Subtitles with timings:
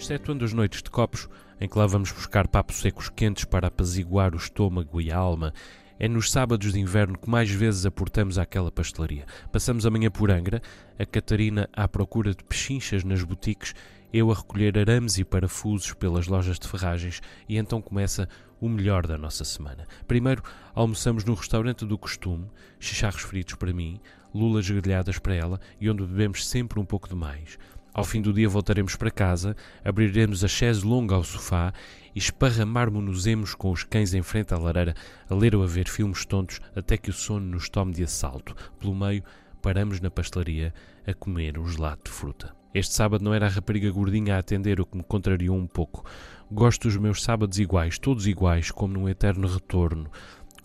[0.00, 1.28] excetuando as noites de copos,
[1.60, 5.52] em que lá vamos buscar papos secos quentes para apaziguar o estômago e a alma,
[5.98, 9.26] é nos sábados de inverno que mais vezes aportamos àquela pastelaria.
[9.52, 10.62] Passamos a manhã por Angra,
[10.98, 13.74] a Catarina à procura de pechinchas nas boutiques,
[14.10, 18.26] eu a recolher arames e parafusos pelas lojas de ferragens, e então começa
[18.58, 19.86] o melhor da nossa semana.
[20.08, 20.42] Primeiro,
[20.74, 24.00] almoçamos no restaurante do costume, chicharros fritos para mim,
[24.34, 27.58] lulas grelhadas para ela e onde bebemos sempre um pouco de mais.
[27.92, 31.72] Ao fim do dia voltaremos para casa, abriremos a chaise longa ao sofá
[32.14, 34.94] e esparramarmo-nos-emos com os cães em frente à lareira
[35.28, 38.54] a ler ou a ver filmes tontos até que o sono nos tome de assalto.
[38.78, 39.24] Pelo meio,
[39.60, 40.72] paramos na pastelaria
[41.06, 42.54] a comer um gelado de fruta.
[42.72, 46.04] Este sábado não era a rapariga gordinha a atender, o que me contrariou um pouco.
[46.52, 50.08] Gosto dos meus sábados iguais, todos iguais, como num eterno retorno.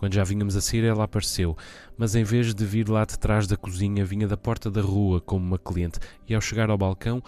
[0.05, 1.57] Quando já vínhamos a sair, ela apareceu,
[1.97, 5.19] mas em vez de vir lá de trás da cozinha, vinha da porta da rua
[5.19, 5.97] como uma cliente
[6.29, 7.23] e, ao chegar ao balcão,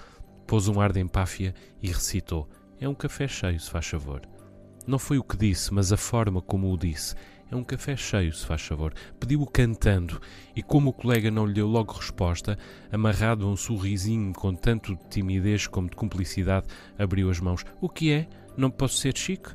[0.46, 2.48] pôs um ar de empáfia e recitou:
[2.80, 4.22] É um café cheio, se faz favor.
[4.86, 7.16] Não foi o que disse, mas a forma como o disse.
[7.50, 8.94] É um café cheio, se faz favor.
[9.20, 10.22] Pediu-o cantando,
[10.56, 12.60] e como o colega não lhe deu logo resposta,
[12.92, 17.66] amarrado a um sorrisinho com tanto de timidez como de cumplicidade, abriu as mãos.
[17.82, 18.28] O que é?
[18.56, 19.50] Não posso ser chique?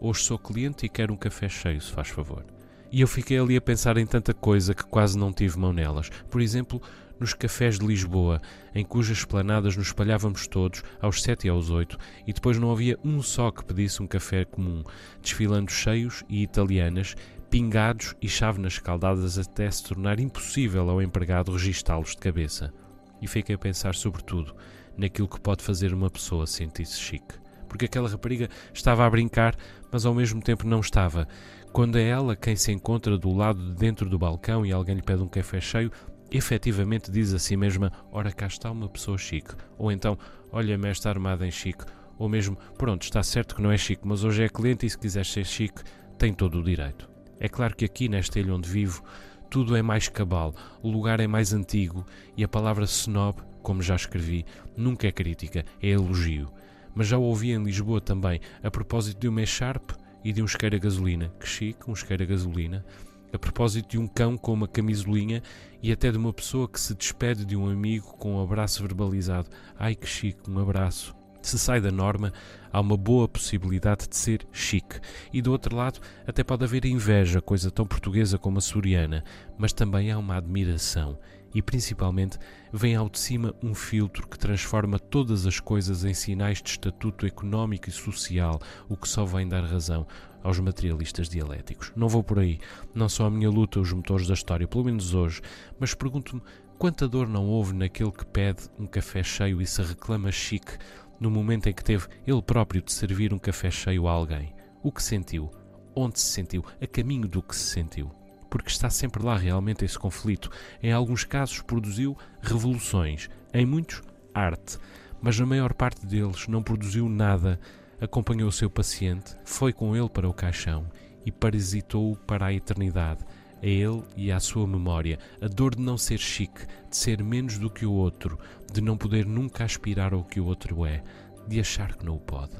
[0.00, 2.57] Hoje sou cliente e quero um café cheio, se faz favor.
[2.90, 6.08] E eu fiquei ali a pensar em tanta coisa que quase não tive mão nelas.
[6.30, 6.80] Por exemplo,
[7.20, 8.40] nos cafés de Lisboa,
[8.74, 12.98] em cujas esplanadas nos espalhávamos todos, aos sete e aos oito, e depois não havia
[13.04, 14.82] um só que pedisse um café comum,
[15.20, 17.14] desfilando cheios e italianas,
[17.50, 22.72] pingados e chávenas escaldadas até se tornar impossível ao empregado registá-los de cabeça.
[23.20, 24.54] E fiquei a pensar, sobretudo,
[24.96, 27.34] naquilo que pode fazer uma pessoa sentir-se chique.
[27.68, 29.56] Porque aquela rapariga estava a brincar,
[29.92, 31.28] mas ao mesmo tempo não estava.
[31.72, 35.02] Quando é ela quem se encontra do lado de dentro do balcão e alguém lhe
[35.02, 35.92] pede um café cheio,
[36.30, 39.54] efetivamente diz a si mesma: Ora, cá está uma pessoa chique.
[39.76, 40.18] Ou então,
[40.50, 41.84] olha-me esta armada em chique.
[42.18, 44.98] Ou mesmo, pronto, está certo que não é chique, mas hoje é cliente e se
[44.98, 45.82] quiser ser chique,
[46.18, 47.08] tem todo o direito.
[47.38, 49.04] É claro que aqui, nesta ilha onde vivo,
[49.48, 52.04] tudo é mais cabal, o lugar é mais antigo
[52.36, 54.44] e a palavra snob, como já escrevi,
[54.76, 56.50] nunca é crítica, é elogio.
[56.98, 59.94] Mas já o ouvi em Lisboa também, a propósito de uma echarpe
[60.24, 61.32] e de um isqueiro a gasolina.
[61.38, 62.84] Que chique, um isqueiro a gasolina.
[63.32, 65.40] A propósito de um cão com uma camisolinha
[65.80, 69.48] e até de uma pessoa que se despede de um amigo com um abraço verbalizado.
[69.78, 71.17] Ai que chique, um abraço.
[71.40, 72.32] Se sai da norma,
[72.72, 75.00] há uma boa possibilidade de ser chique.
[75.32, 79.24] E do outro lado, até pode haver inveja, coisa tão portuguesa como a soriana,
[79.56, 81.18] mas também há uma admiração.
[81.54, 82.38] E principalmente
[82.72, 87.24] vem ao de cima um filtro que transforma todas as coisas em sinais de estatuto
[87.24, 90.06] económico e social, o que só vem dar razão
[90.42, 91.90] aos materialistas dialéticos.
[91.96, 92.58] Não vou por aí,
[92.94, 95.40] não são a minha luta os motores da história, pelo menos hoje,
[95.78, 96.42] mas pergunto-me
[96.78, 100.78] quanta dor não houve naquele que pede um café cheio e se reclama chique
[101.20, 104.54] no momento em que teve ele próprio de servir um café cheio a alguém.
[104.82, 105.50] O que sentiu?
[105.94, 106.64] Onde se sentiu?
[106.80, 108.10] A caminho do que se sentiu?
[108.48, 110.50] Porque está sempre lá realmente esse conflito.
[110.82, 114.02] Em alguns casos produziu revoluções, em muitos,
[114.32, 114.78] arte,
[115.20, 117.58] mas na maior parte deles não produziu nada.
[118.00, 120.88] Acompanhou o seu paciente, foi com ele para o caixão
[121.26, 123.24] e parasitou-o para a eternidade
[123.62, 127.58] a ele e à sua memória, a dor de não ser chique, de ser menos
[127.58, 128.38] do que o outro,
[128.72, 131.02] de não poder nunca aspirar ao que o outro é,
[131.46, 132.56] de achar que não o pode.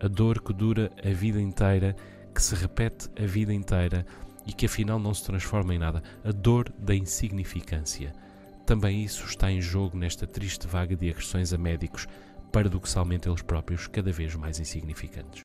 [0.00, 1.94] A dor que dura a vida inteira,
[2.34, 4.06] que se repete a vida inteira
[4.46, 8.12] e que afinal não se transforma em nada, a dor da insignificância.
[8.66, 12.06] Também isso está em jogo nesta triste vaga de agressões a médicos,
[12.50, 15.38] paradoxalmente eles próprios cada vez mais insignificantes.